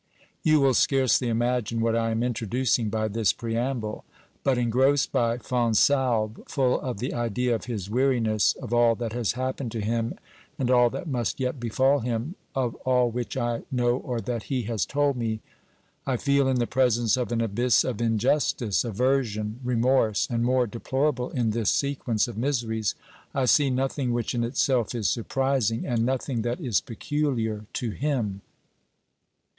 [0.01, 0.73] OBERMANN 369 You will
[1.13, 4.03] scarcely imagine what I am introducing by this preamble,
[4.43, 9.33] but engrossed by Fonsalbe, full of the idea of his weariness, of all that has
[9.33, 10.17] happened to him
[10.57, 14.63] and all that must yet befall him, of all which I know or that he
[14.63, 15.39] has told me,
[16.07, 21.29] I feel in the presence of an abyss of injustice, aversion, remorse and, more deplorable
[21.29, 22.95] in this sequence of miseries,
[23.35, 28.41] I see nothing which in itself is surprising and nothing that is peculiar to him.